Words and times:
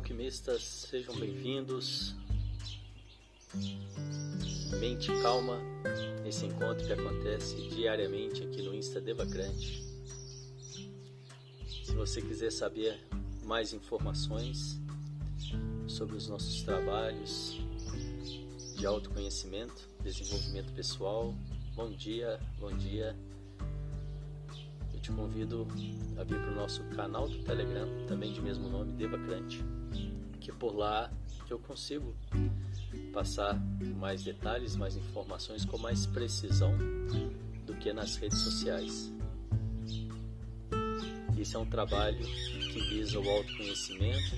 alquimistas, 0.00 0.62
sejam 0.62 1.14
bem-vindos. 1.16 2.14
Mente 4.80 5.12
calma, 5.22 5.58
esse 6.26 6.46
encontro 6.46 6.86
que 6.86 6.92
acontece 6.92 7.54
diariamente 7.68 8.42
aqui 8.42 8.62
no 8.62 8.74
Insta 8.74 8.98
Devacrante. 8.98 9.84
Se 11.84 11.94
você 11.94 12.22
quiser 12.22 12.50
saber 12.50 12.98
mais 13.44 13.74
informações 13.74 14.80
sobre 15.86 16.16
os 16.16 16.28
nossos 16.28 16.62
trabalhos 16.62 17.60
de 18.76 18.86
autoconhecimento, 18.86 19.86
desenvolvimento 20.02 20.72
pessoal, 20.72 21.34
bom 21.76 21.90
dia, 21.90 22.40
bom 22.58 22.74
dia. 22.74 23.14
Eu 24.94 25.00
te 25.00 25.12
convido 25.12 25.68
a 26.16 26.24
vir 26.24 26.40
para 26.40 26.52
o 26.52 26.54
nosso 26.54 26.82
canal 26.96 27.28
do 27.28 27.42
Telegram, 27.44 27.86
também 28.08 28.32
de 28.32 28.40
mesmo 28.40 28.66
nome, 28.66 28.92
Devacrante, 28.94 29.62
que 30.40 30.50
por 30.50 30.74
lá 30.74 31.12
eu 31.48 31.58
consigo 31.58 32.14
passar 33.12 33.60
mais 33.98 34.22
detalhes, 34.22 34.74
mais 34.74 34.96
informações 34.96 35.64
com 35.64 35.78
mais 35.78 36.06
precisão 36.06 36.72
do 37.66 37.74
que 37.74 37.92
nas 37.92 38.16
redes 38.16 38.38
sociais. 38.38 39.12
Esse 41.38 41.56
é 41.56 41.58
um 41.58 41.66
trabalho 41.66 42.18
que 42.18 42.80
visa 42.88 43.18
o 43.18 43.28
autoconhecimento. 43.28 44.36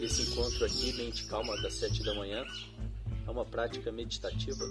Esse 0.00 0.22
encontro 0.22 0.64
aqui, 0.64 0.92
mente 0.94 1.26
calma, 1.26 1.60
das 1.62 1.74
sete 1.74 2.02
da 2.02 2.14
manhã, 2.14 2.44
é 3.26 3.30
uma 3.30 3.44
prática 3.44 3.90
meditativa. 3.90 4.64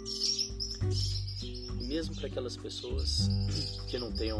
E 1.79 1.87
mesmo 1.87 2.15
para 2.15 2.27
aquelas 2.27 2.55
pessoas 2.55 3.29
que 3.89 3.97
não 3.97 4.11
tenham 4.11 4.39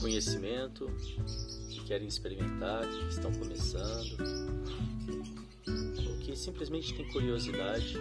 conhecimento, 0.00 0.90
querem 1.88 2.06
experimentar, 2.06 2.86
que 2.86 3.08
estão 3.08 3.32
começando, 3.32 4.14
ou 6.06 6.18
que 6.18 6.36
simplesmente 6.36 6.94
têm 6.94 7.08
curiosidade. 7.08 7.96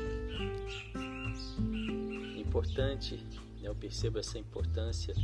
Importante, 2.37 3.15
né, 3.15 3.69
eu 3.69 3.73
percebo 3.73 4.19
essa 4.19 4.37
importância 4.37 5.15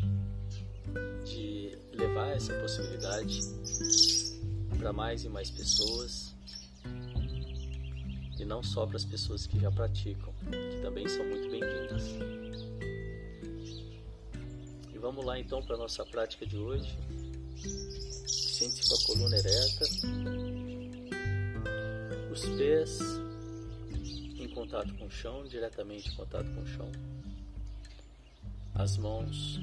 de 1.25 1.77
levar 1.91 2.29
essa 2.29 2.53
possibilidade 2.61 3.41
para 4.79 4.93
mais 4.93 5.25
e 5.25 5.29
mais 5.29 5.51
pessoas 5.51 6.33
e 8.39 8.45
não 8.45 8.63
só 8.63 8.85
para 8.85 8.95
as 8.95 9.03
pessoas 9.03 9.45
que 9.45 9.59
já 9.59 9.71
praticam, 9.71 10.33
que 10.71 10.81
também 10.81 11.05
são 11.09 11.25
muito 11.25 11.49
bem-vindas. 11.49 12.03
E 14.93 14.97
vamos 14.97 15.25
lá 15.25 15.37
então 15.37 15.61
para 15.61 15.75
a 15.75 15.79
nossa 15.79 16.05
prática 16.05 16.45
de 16.45 16.57
hoje. 16.57 16.97
Sente-se 18.63 18.87
com 18.87 18.95
a 18.95 19.05
coluna 19.07 19.35
ereta, 19.35 19.85
os 22.31 22.45
pés 22.57 22.97
em 24.39 24.47
contato 24.53 24.93
com 24.93 25.05
o 25.05 25.11
chão, 25.11 25.45
diretamente 25.45 26.07
em 26.07 26.15
contato 26.15 26.49
com 26.53 26.61
o 26.61 26.67
chão 26.67 26.89
as 28.75 28.95
mãos 28.95 29.59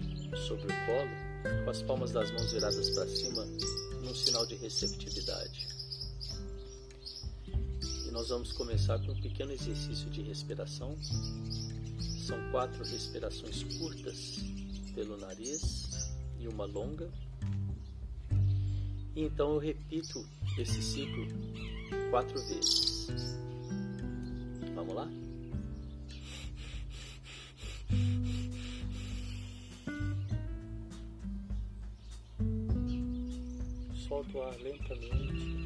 sobre 0.47 0.67
o 0.67 0.87
colo, 0.87 1.65
com 1.65 1.71
as 1.71 1.83
palmas 1.83 2.13
das 2.13 2.31
mãos 2.31 2.53
viradas 2.53 2.91
para 2.91 3.09
cima, 3.09 3.43
num 4.03 4.15
sinal 4.15 4.47
de 4.47 4.57
receptividade. 4.57 5.67
E 8.07 8.11
nós 8.11 8.29
vamos 8.29 8.53
começar 8.53 8.99
com 8.99 9.13
um 9.13 9.21
pequeno 9.23 9.53
exercício 9.53 10.11
de 10.11 10.21
respiração. 10.21 10.95
São 12.27 12.39
quatro 12.51 12.85
respirações 12.85 13.63
curtas 13.79 14.41
pelo 14.95 15.17
nariz 15.17 16.13
e 16.39 16.47
uma 16.47 16.67
longa. 16.67 17.11
E 19.15 19.23
então 19.23 19.55
eu 19.55 19.59
repito 19.59 20.25
esse 20.59 20.83
ciclo 20.83 21.27
quatro 22.11 22.39
vezes. 22.47 23.09
Vamos 24.75 24.95
lá? 24.95 25.09
solta 34.11 34.39
o 34.39 34.43
ar 34.43 34.57
lentamente. 34.57 35.61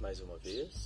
Mais 0.00 0.20
uma 0.20 0.38
vez. 0.38 0.85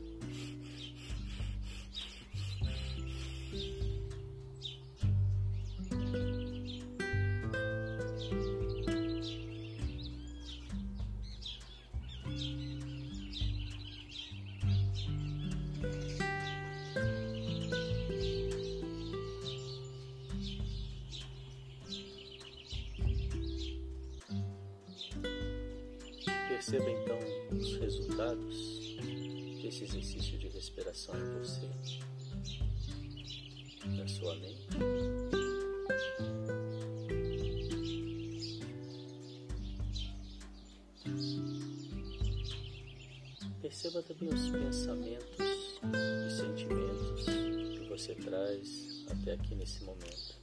Exercício 30.01 30.37
de 30.39 30.47
respiração 30.47 31.15
em 31.15 31.37
você, 31.37 31.69
na 33.85 34.07
sua 34.07 34.35
mente. 34.35 34.67
Perceba 43.61 44.01
também 44.01 44.33
os 44.33 44.49
pensamentos 44.49 45.37
e 45.39 46.31
sentimentos 46.31 47.25
que 47.77 47.87
você 47.87 48.15
traz 48.15 49.05
até 49.07 49.33
aqui 49.33 49.53
nesse 49.53 49.83
momento. 49.83 50.41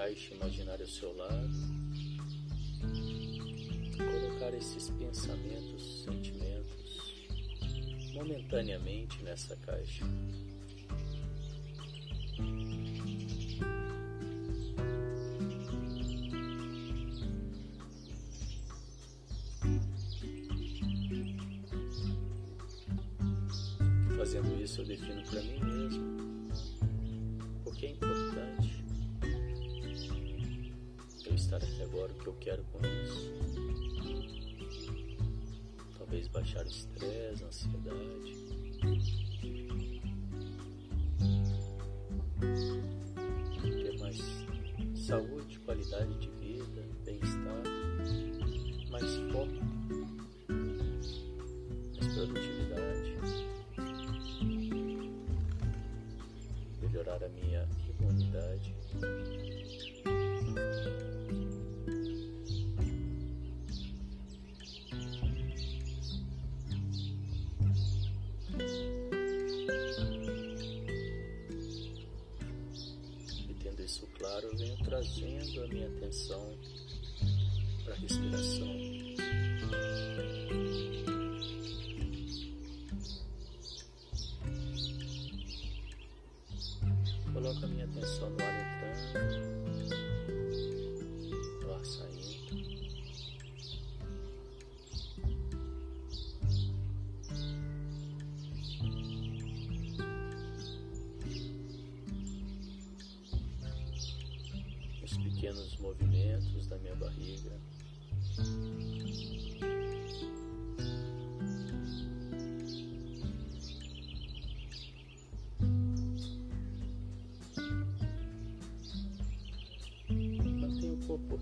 Caixa 0.00 0.32
imaginária 0.32 0.82
ao 0.82 0.90
seu 0.90 1.14
lado, 1.14 1.52
colocar 3.98 4.54
esses 4.54 4.88
pensamentos, 4.88 6.04
sentimentos 6.04 7.28
momentaneamente 8.14 9.22
nessa 9.22 9.54
caixa. 9.56 10.06
trazendo 74.90 75.62
a 75.62 75.68
minha 75.68 75.86
atenção 75.86 76.52
para 77.84 77.94
a 77.94 77.96
respiração. 77.98 78.89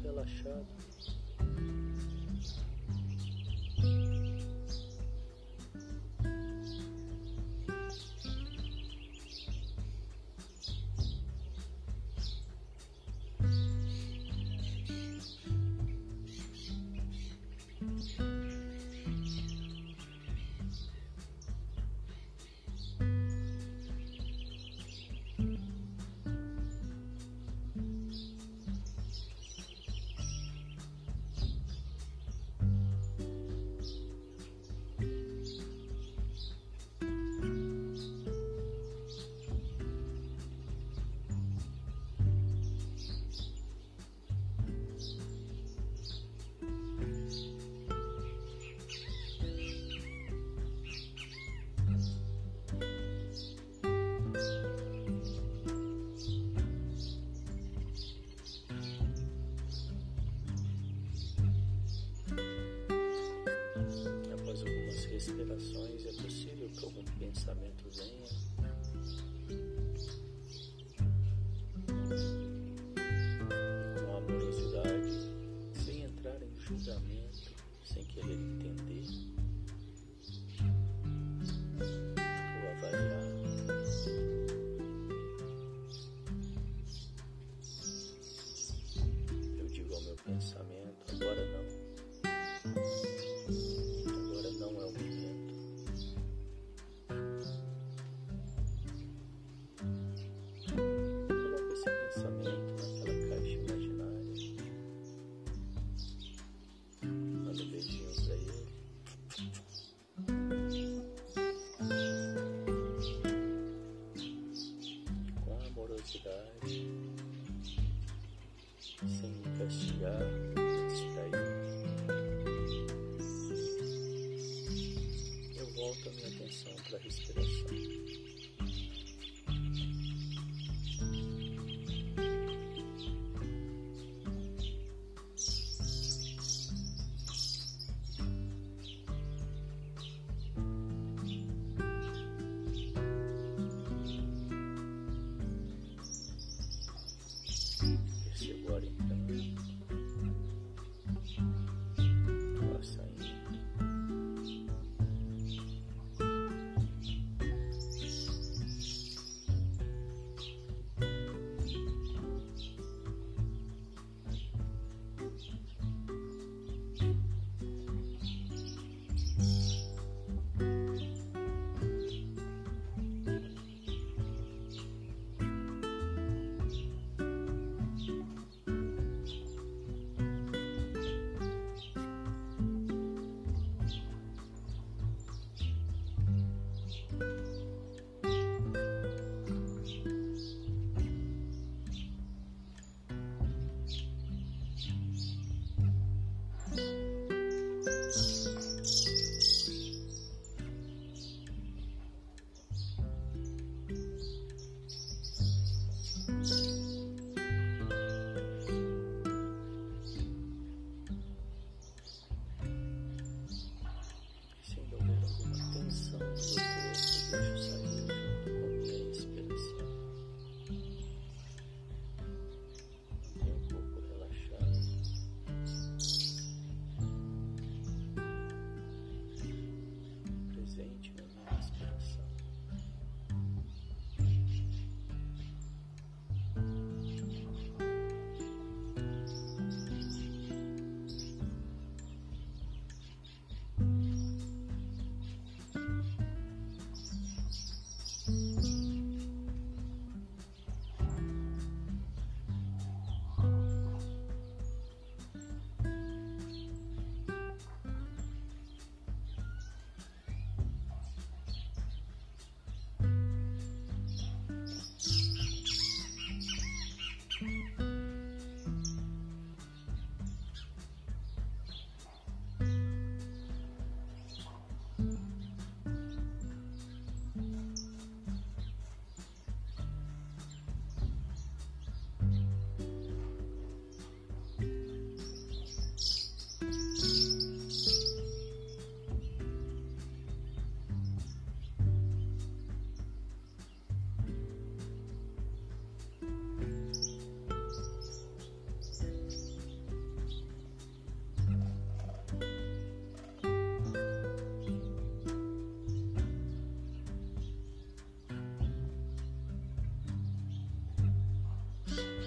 relaxado. 0.09 0.78
respirações 65.19 66.07
é 66.07 66.23
possível 66.23 66.69
que 66.69 66.85
algum 66.85 67.03
pensamento 67.19 67.91
venha? 67.91 68.48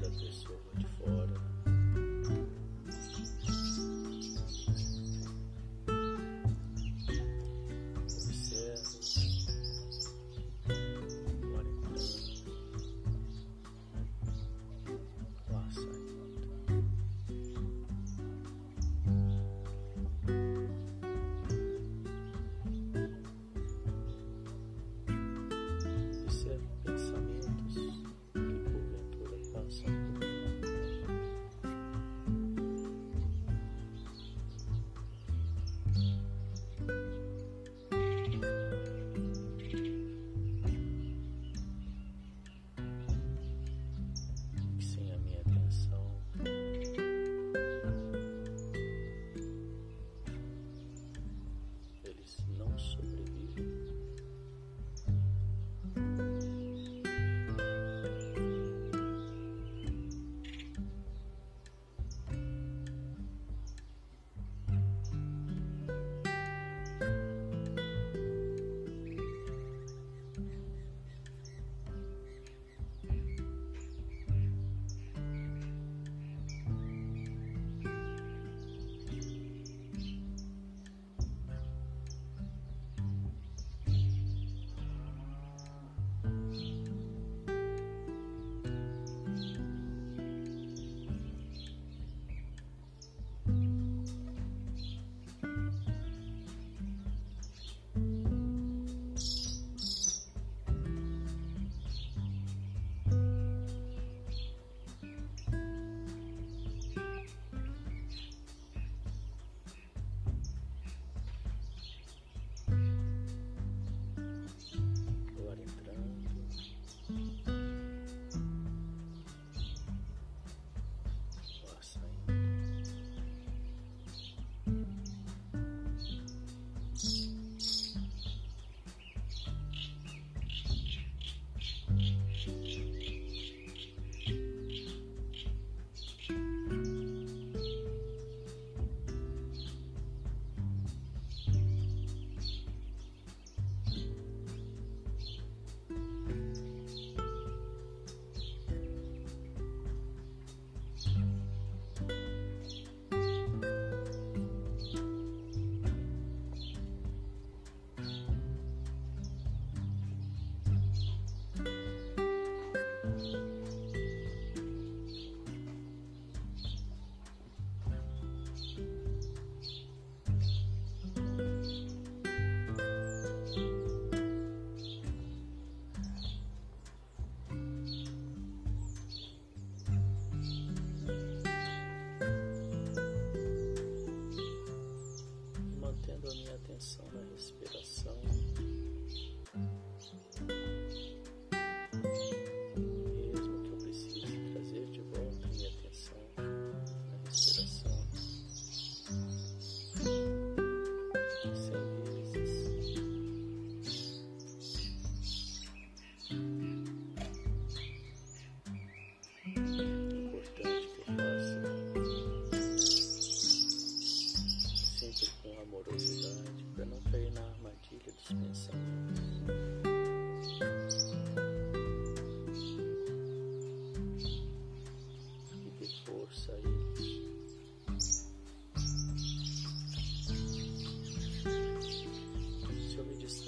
terceira 0.00 0.10
pessoa. 0.10 0.56
de 0.74 0.85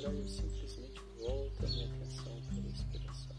então 0.08 0.20
eu 0.20 0.28
simplesmente 0.28 1.00
volto 1.20 1.64
a 1.64 1.68
minha 1.68 1.86
atenção 1.86 2.40
para 2.46 2.56
a 2.56 2.62
respiração. 2.62 3.36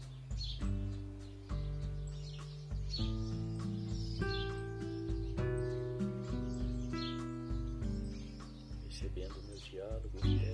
Percebendo 8.82 9.34
o 9.34 9.42
meu 9.44 9.56
diálogo 9.58 10.18
interno. 10.18 10.49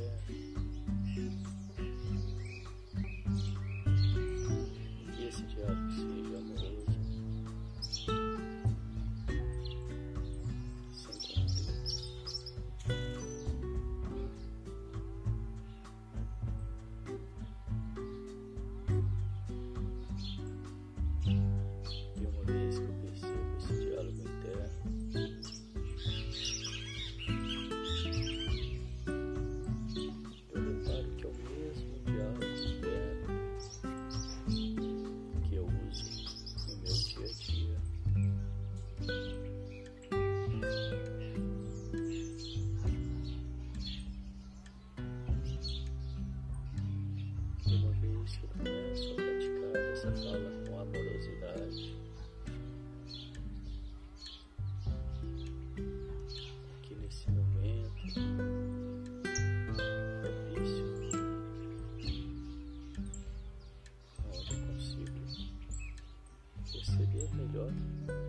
maravilhosa. 67.57 68.25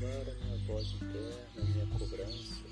agora 0.00 0.34
minha 0.42 0.56
voz 0.66 0.86
interna, 0.94 1.62
minha 1.62 1.86
cobrança, 1.98 2.69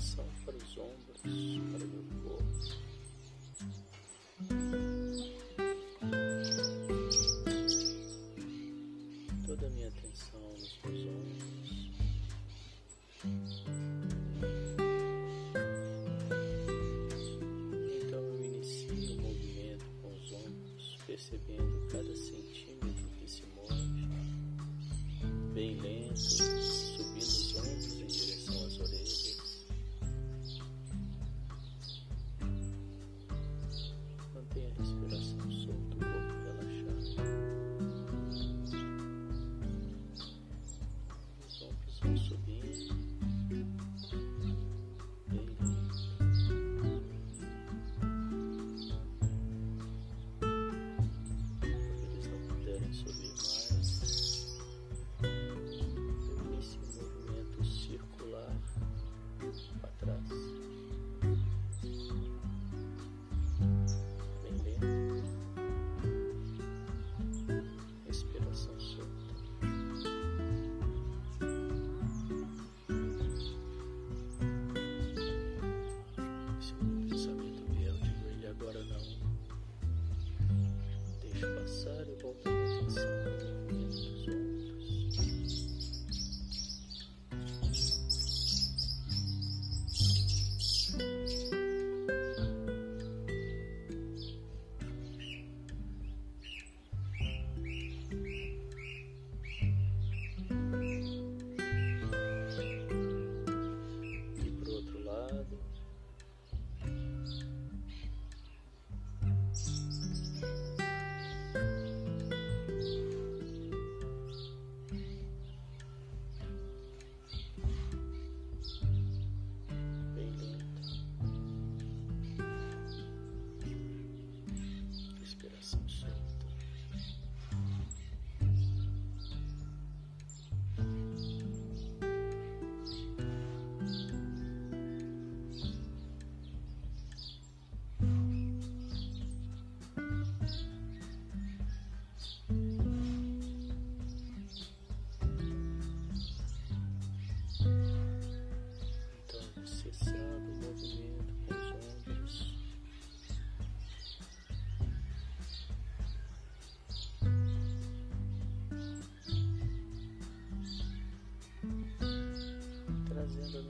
coração 0.00 0.24
para 0.46 0.56
os 0.56 0.78
ombros. 0.78 1.59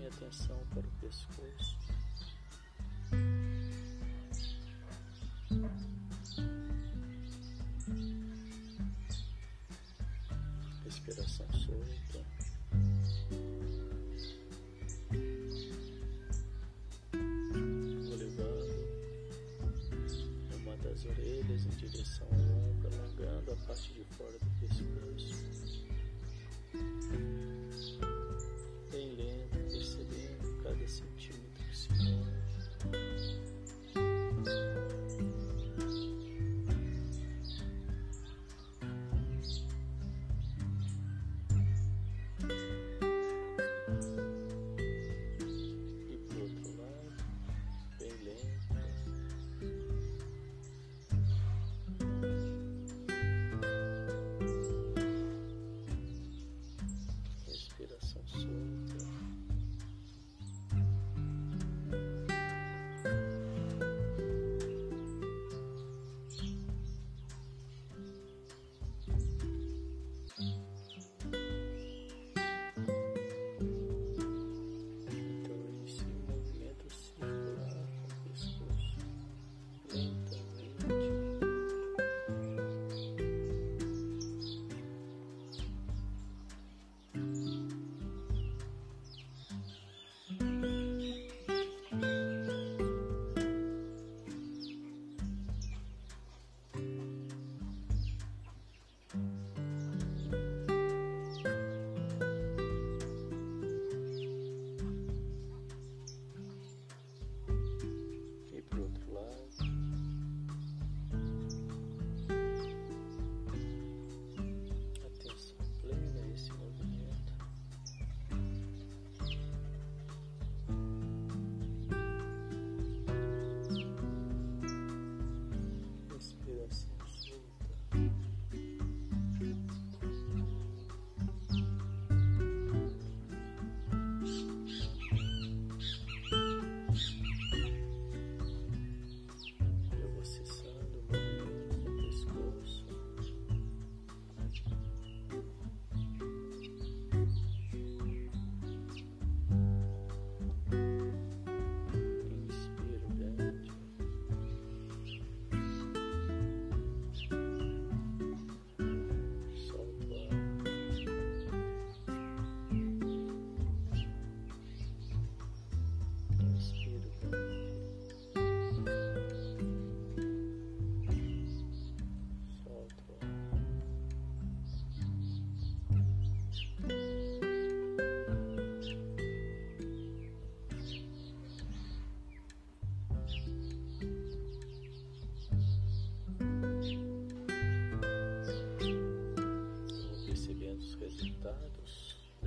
Atenção 0.06 0.58
para 0.70 0.80
o 0.80 0.90
pescoço. 1.00 1.76
Respiração 10.84 11.46
solta. 11.52 12.24
Vou 18.06 18.16
levando 18.16 18.88
uma 20.56 20.76
das 20.76 21.04
orelhas 21.04 21.66
em 21.66 21.70
direção 21.70 22.26
ao 22.28 22.38
ombro, 22.38 22.88
alongando 22.88 23.52
a 23.52 23.56
parte 23.66 23.92
de 23.92 24.04
fora 24.16 24.38
do 24.38 24.60
pescoço. 24.60 25.49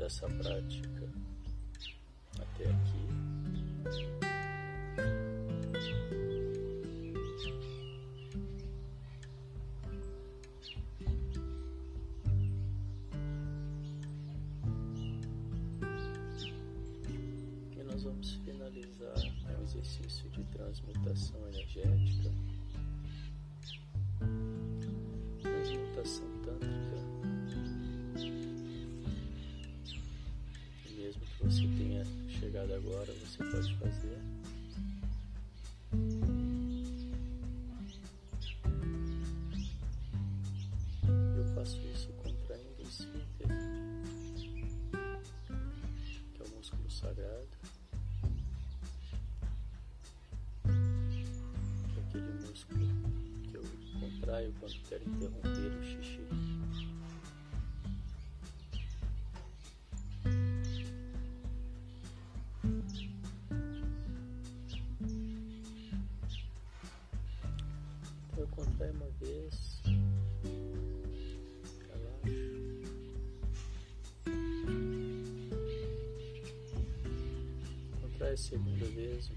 Dessa 0.04 0.28
prática 0.28 1.10
até 2.38 2.70
aqui. 2.70 3.08
E 17.78 17.84
nós 17.84 18.04
vamos 18.04 18.34
finalizar 18.44 19.16
o 19.58 19.64
exercício 19.64 20.30
de 20.32 20.44
transmutação 20.44 21.33
fazer. 33.62 34.20
Eu 41.38 41.46
faço 41.54 41.78
isso 41.94 42.12
contraindo 42.14 42.80
o 42.80 42.88
esfíncter, 42.88 43.48
que 46.34 46.42
é 46.42 46.46
o 46.46 46.56
músculo 46.56 46.90
sagrado. 46.90 47.48
que 51.94 52.00
aquele 52.00 52.34
músculo 52.48 52.88
que 53.44 53.56
eu 53.56 53.64
contraio 54.00 54.54
quando 54.60 54.82
quero 54.90 55.04
interromper 55.04 55.78
o 55.78 55.84
xixi. 55.84 56.23
Segunda 78.38 78.86
vez 78.86 79.30
um 79.30 79.36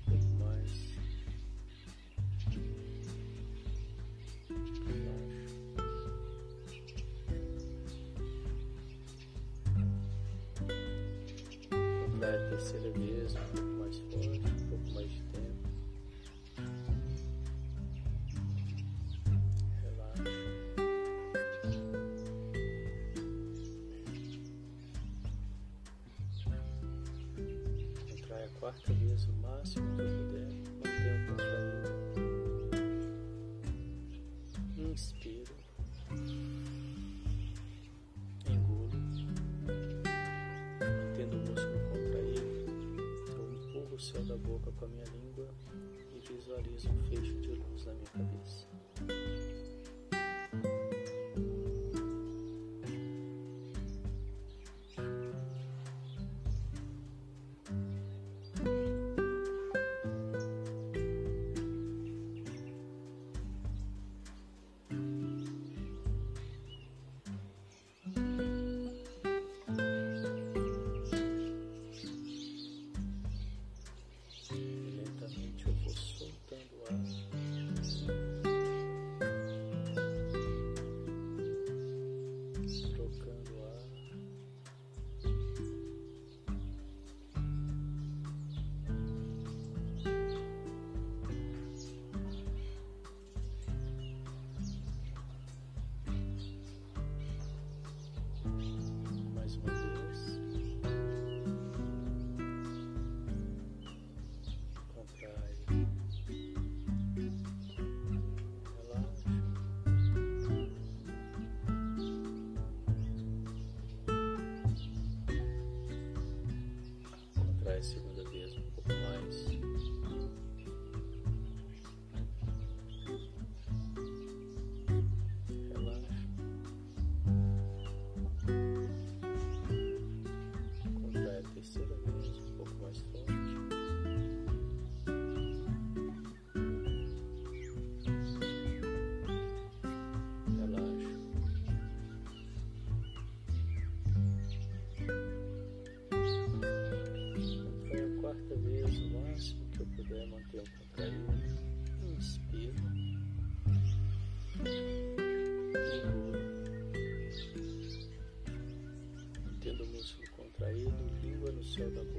servant 161.76 162.15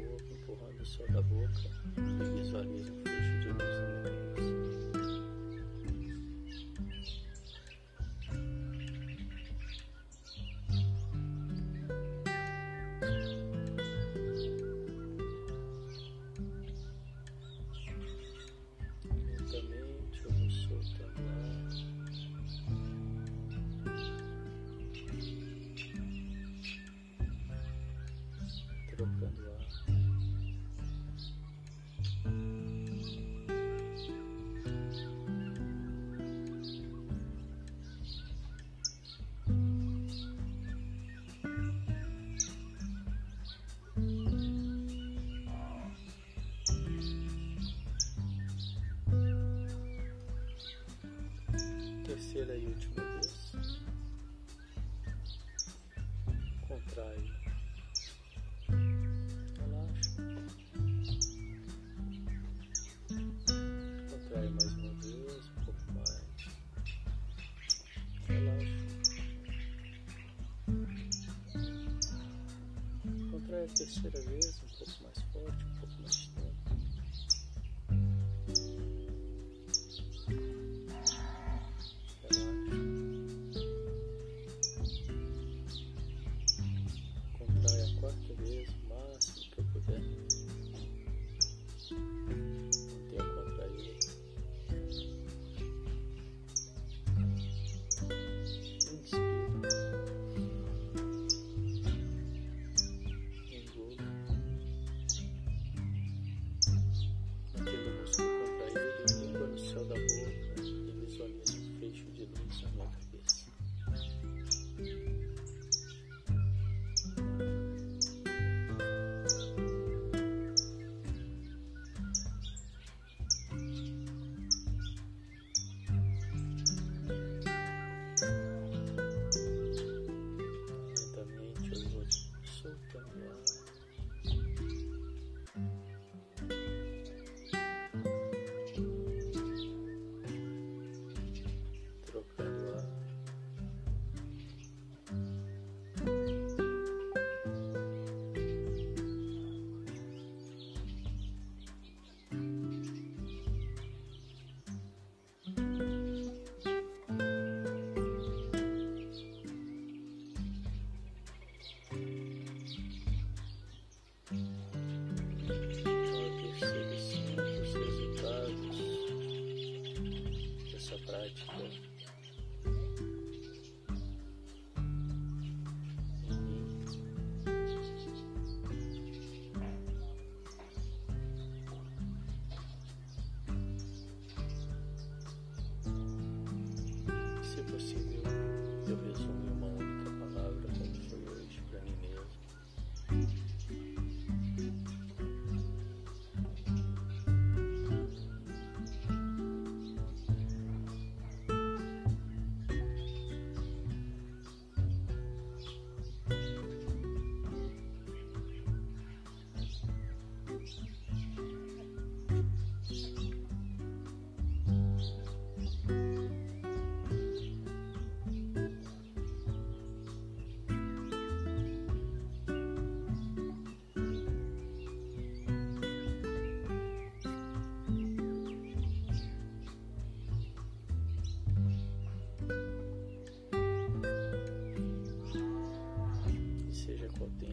terceira 73.76 74.20
vez, 74.22 74.62
um 74.64 74.78
pouco 74.78 74.94
mais 75.04 75.22
forte, 75.34 75.66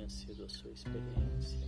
tenha 0.04 0.10
sido 0.10 0.44
a 0.44 0.48
sua 0.48 0.70
experiência, 0.70 1.58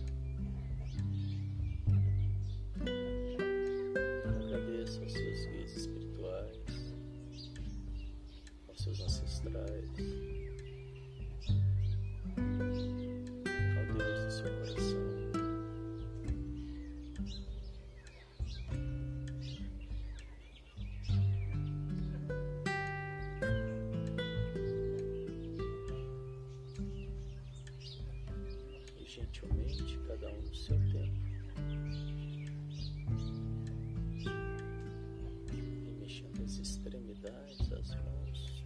agradeça 4.45 5.01
aos 5.01 5.11
seus 5.11 5.45
guias 5.47 5.75
espirituais, 5.75 6.93
aos 8.67 8.83
seus 8.83 9.01
ancestrais, 9.01 9.89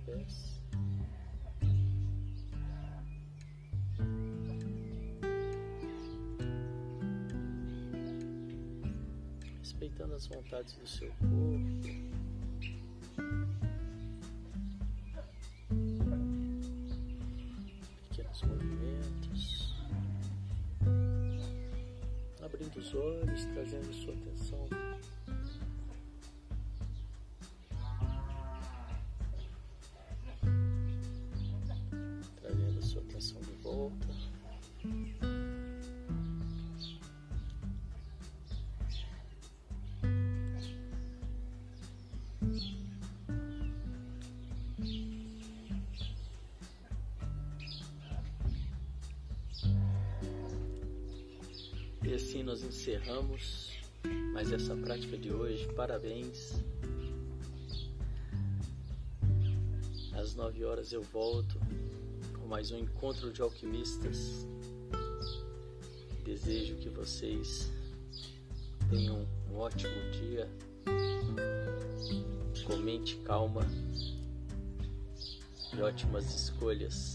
pés. 0.05 0.61
Respeitando 9.59 10.15
as 10.15 10.27
vontades 10.27 10.73
do 10.73 10.87
seu 10.87 11.09
corpo. 11.09 12.11
Pequenos 18.09 18.41
movimentos 18.43 19.71
abrindo 22.43 22.77
os 22.77 22.93
olhos, 22.93 23.45
trazendo 23.45 23.93
sua 23.93 24.13
atenção 24.13 24.80
assim 52.31 52.43
nós 52.43 52.63
encerramos 52.63 53.71
mais 54.31 54.53
essa 54.53 54.73
prática 54.73 55.17
de 55.17 55.33
hoje. 55.33 55.67
Parabéns. 55.75 56.53
Às 60.13 60.33
nove 60.33 60.63
horas 60.63 60.93
eu 60.93 61.01
volto 61.01 61.59
com 62.39 62.47
mais 62.47 62.71
um 62.71 62.77
encontro 62.77 63.33
de 63.33 63.41
alquimistas. 63.41 64.47
Desejo 66.23 66.77
que 66.77 66.87
vocês 66.87 67.69
tenham 68.89 69.27
um 69.51 69.57
ótimo 69.57 69.91
dia, 70.13 70.47
com 72.65 72.77
mente 72.77 73.17
calma 73.25 73.67
e 75.73 75.81
ótimas 75.81 76.33
escolhas. 76.33 77.10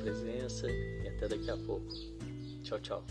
Presença 0.00 0.66
e 0.70 1.08
até 1.08 1.28
daqui 1.28 1.50
a 1.50 1.56
pouco. 1.56 1.88
Tchau, 2.62 2.78
tchau. 2.80 3.04